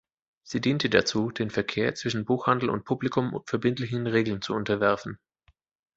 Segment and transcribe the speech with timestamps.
[0.41, 5.19] Sie diente dazu, den Verkehr zwischen Buchhandel und Publikum verbindlichen Regeln zu unterwerfen.